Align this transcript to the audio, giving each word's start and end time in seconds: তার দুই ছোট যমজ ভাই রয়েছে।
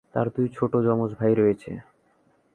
তার 0.13 0.27
দুই 0.29 0.47
ছোট 0.53 0.73
যমজ 0.85 1.11
ভাই 1.15 1.33
রয়েছে। 1.35 1.71